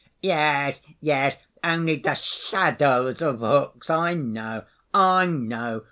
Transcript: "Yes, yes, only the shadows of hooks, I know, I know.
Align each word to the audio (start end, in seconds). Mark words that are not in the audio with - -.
"Yes, 0.23 0.81
yes, 0.99 1.37
only 1.63 1.97
the 1.97 2.15
shadows 2.15 3.21
of 3.21 3.41
hooks, 3.41 3.91
I 3.91 4.15
know, 4.15 4.63
I 4.95 5.27
know. 5.27 5.79